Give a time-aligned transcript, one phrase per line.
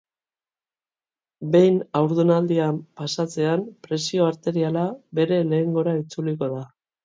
[1.55, 2.71] Behin haurdunaldia
[3.03, 4.89] pasatzean, presio arteriala
[5.23, 6.69] bere lehengora itzuliko da.